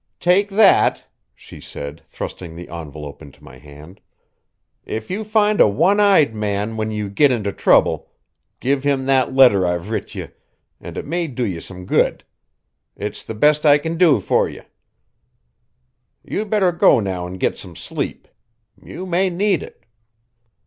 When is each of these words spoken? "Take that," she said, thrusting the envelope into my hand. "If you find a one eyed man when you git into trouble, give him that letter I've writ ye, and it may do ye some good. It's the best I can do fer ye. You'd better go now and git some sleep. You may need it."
"Take 0.19 0.49
that," 0.49 1.05
she 1.35 1.61
said, 1.61 2.01
thrusting 2.07 2.55
the 2.55 2.69
envelope 2.69 3.21
into 3.21 3.43
my 3.43 3.59
hand. 3.59 4.01
"If 4.83 5.11
you 5.11 5.23
find 5.23 5.61
a 5.61 5.67
one 5.67 5.99
eyed 5.99 6.33
man 6.33 6.75
when 6.75 6.89
you 6.89 7.07
git 7.07 7.29
into 7.31 7.51
trouble, 7.51 8.09
give 8.59 8.83
him 8.83 9.05
that 9.05 9.35
letter 9.35 9.63
I've 9.63 9.91
writ 9.91 10.15
ye, 10.15 10.29
and 10.79 10.97
it 10.97 11.05
may 11.05 11.27
do 11.27 11.45
ye 11.45 11.59
some 11.59 11.85
good. 11.85 12.23
It's 12.95 13.21
the 13.21 13.35
best 13.35 13.63
I 13.63 13.77
can 13.77 13.95
do 13.95 14.19
fer 14.19 14.47
ye. 14.49 14.61
You'd 16.23 16.49
better 16.49 16.71
go 16.71 16.99
now 16.99 17.27
and 17.27 17.39
git 17.39 17.59
some 17.59 17.75
sleep. 17.75 18.27
You 18.83 19.05
may 19.05 19.29
need 19.29 19.61
it." 19.61 19.85